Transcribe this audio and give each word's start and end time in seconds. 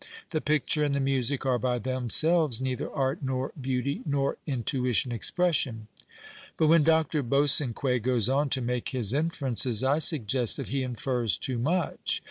The 0.31 0.41
picture 0.41 0.83
and 0.83 0.95
the 0.95 0.99
music 0.99 1.45
are 1.45 1.59
by 1.59 1.77
themselves 1.77 2.59
neither 2.59 2.91
art 2.91 3.19
nor 3.21 3.51
beauty 3.51 4.01
nor 4.03 4.37
intuition 4.47 5.11
expression." 5.11 5.89
But 6.57 6.65
when 6.69 6.81
Dr. 6.81 7.21
Bosanquet 7.21 8.01
goes 8.01 8.27
on 8.27 8.49
to 8.49 8.61
make 8.61 8.89
his 8.89 9.13
inferences, 9.13 9.83
I 9.83 9.99
suggest 9.99 10.57
that 10.57 10.69
he 10.69 10.81
infers 10.81 11.37
too 11.37 11.59
much. 11.59 12.19